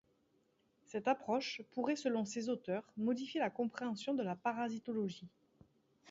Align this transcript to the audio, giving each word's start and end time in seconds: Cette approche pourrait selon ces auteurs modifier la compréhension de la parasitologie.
Cette 0.87 1.07
approche 1.07 1.61
pourrait 1.73 1.95
selon 1.95 2.25
ces 2.25 2.49
auteurs 2.49 2.91
modifier 2.97 3.39
la 3.39 3.51
compréhension 3.51 4.15
de 4.15 4.23
la 4.23 4.35
parasitologie. 4.35 5.29